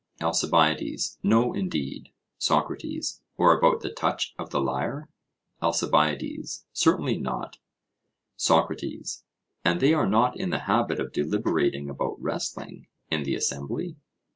[0.19, 2.11] ALCIBIADES: No, indeed.
[2.39, 5.09] SOCRATES: Or about the touch of the lyre?
[5.61, 7.59] ALCIBIADES: Certainly not.
[8.35, 9.23] SOCRATES:
[9.63, 13.95] And they are not in the habit of deliberating about wrestling, in the assembly?